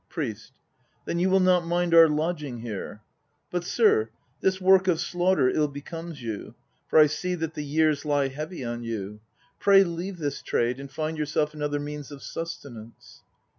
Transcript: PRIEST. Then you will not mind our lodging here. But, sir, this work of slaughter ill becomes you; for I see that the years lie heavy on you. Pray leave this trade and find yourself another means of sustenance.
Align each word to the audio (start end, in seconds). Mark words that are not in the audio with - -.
PRIEST. 0.09 0.53
Then 1.05 1.19
you 1.19 1.29
will 1.29 1.39
not 1.39 1.63
mind 1.63 1.93
our 1.93 2.09
lodging 2.09 2.61
here. 2.61 3.03
But, 3.51 3.63
sir, 3.63 4.09
this 4.39 4.59
work 4.59 4.87
of 4.87 4.99
slaughter 4.99 5.47
ill 5.47 5.67
becomes 5.67 6.23
you; 6.23 6.55
for 6.87 6.97
I 6.97 7.05
see 7.05 7.35
that 7.35 7.53
the 7.53 7.63
years 7.63 8.03
lie 8.03 8.29
heavy 8.29 8.63
on 8.65 8.81
you. 8.81 9.19
Pray 9.59 9.83
leave 9.83 10.17
this 10.17 10.41
trade 10.41 10.79
and 10.79 10.89
find 10.91 11.19
yourself 11.19 11.53
another 11.53 11.79
means 11.79 12.09
of 12.11 12.23
sustenance. 12.23 13.21